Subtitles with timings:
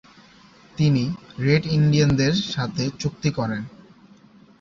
[0.77, 1.03] তিনি
[1.39, 3.61] রেড ইন্ডিয়ানদের সাথে চুক্তি করেন।